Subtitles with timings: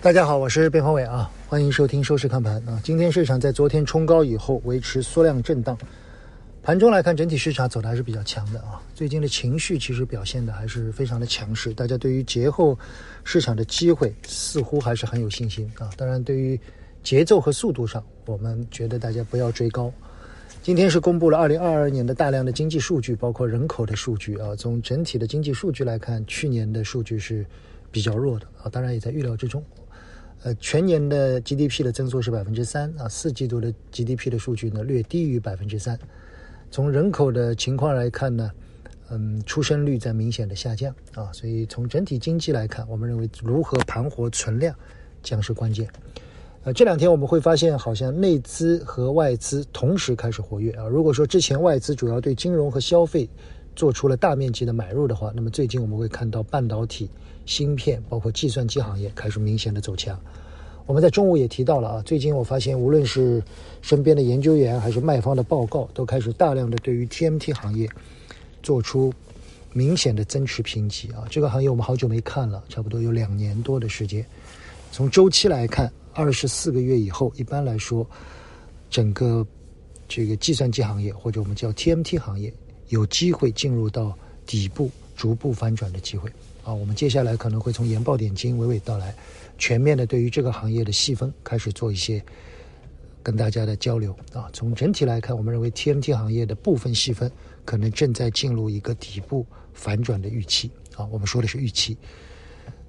[0.00, 2.80] 大家好，我是边方伟啊，欢迎收听收市看盘啊。
[2.84, 5.76] 今天市场在昨天冲高以后维持缩量震荡，
[6.62, 8.80] 盘中来看整体市场走的还是比较强的啊。
[8.94, 12.78] 最近的情绪其实表现的还是非常的强势，大家对于节后
[13.24, 15.90] 市场的机会似乎还是很有信心啊。
[15.96, 16.58] 当然，对于
[17.02, 19.92] 节奏和速度上，我们觉得大家不要追高。
[20.62, 24.54] 今天是公布了二零二二年的大量的经济数据，包括人口的数据啊。
[24.56, 27.44] 从整体的经济数据来看，去年的数据是
[27.90, 29.60] 比较弱的啊，当然也在预料之中。
[30.44, 35.98] 呃，全年的 GDP 的增速是百分之三啊，四季度的 GDP 的数据呢略低于百分之三。
[36.70, 38.50] 从人口的情况来看呢，
[39.10, 44.74] 嗯，出生率在明显的下降啊，所以从整体经济来看，我们认为如何盘活存量
[45.22, 45.88] 将是关键。
[46.64, 50.86] 呃，这两天我们会发现，好像内资和外资同时开始活跃啊。
[50.86, 53.28] 如果说之前外资主要对金融和消费
[53.78, 57.08] 做出了大面积的买入的话，那么最近我们会看到半导体。
[57.46, 60.20] 芯片包括计算机行业开始明显的走强，
[60.84, 63.40] 我们在中午也提到了啊，最近我发现无论是
[63.80, 67.88] 身边的研究员还是卖方的报告，都开始大量的对于 TMT 行业
[68.62, 69.14] 做出
[69.72, 71.24] 明显的增持评级啊。
[71.30, 74.26] 这个行业我们好久没看了，差不多有两年多的时间。
[74.90, 78.04] 从周期来看，二十四个月以后，一般来说，
[78.90, 79.46] 整个
[80.08, 82.52] 这个计算机行业或者我们叫 TMT 行业
[82.88, 86.30] 有机会进入到底部逐步反转的机会。
[86.64, 89.14] 啊，我们接下来可能会从研报点睛娓娓道来，
[89.56, 92.22] 全面的对于这个行业的细分开始做一些
[93.22, 94.50] 跟大家的交流啊。
[94.52, 97.30] 从整体来看，我们认为 TMT 行业的部分细分
[97.64, 101.06] 可能正在进入一个底部反转的预期啊。
[101.06, 101.96] 我们说的是预期，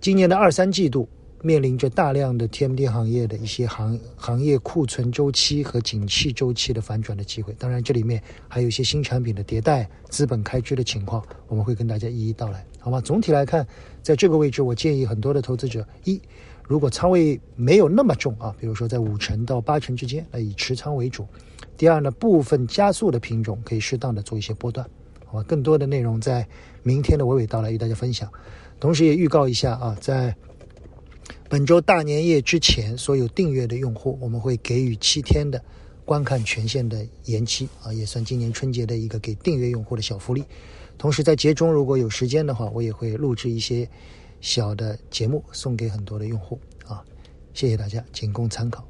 [0.00, 1.08] 今年的二三季度。
[1.42, 13.00] 面临着大量的 TMD 行业的一些行行业库存周期和景气周期的反转的机会，当然这里面还有一些新产品的迭代、资本开支的情况，我们会跟大家一一道来，好吗？
[13.00, 13.66] 总体来看，
[14.02, 16.20] 在这个位置，我建议很多的投资者，一，
[16.64, 21.22] 如果仓位没有那么重啊，比如说在五成到八成之间，那以持仓为主；
[21.76, 24.88] 第二呢，部分加速的品种可以适当的做一些波段，
[25.26, 25.42] 好吧？
[25.44, 26.48] 更多的内容在
[26.82, 28.28] 明天的娓娓道来与大家分享，
[28.80, 30.34] 同时也预告一下啊，在。
[31.56, 35.58] 本周大年夜之前，所有订阅的用户，我们会给予七天的
[36.04, 40.44] 观看权限的延期啊，也算今年春节的一个给订阅用户的小福利。
[40.98, 43.88] 同时，在节中如果有时间的话，我也会录制一些
[44.42, 47.02] 小的节目送给很多的用户啊，
[47.54, 48.86] 谢谢大家，仅供参考。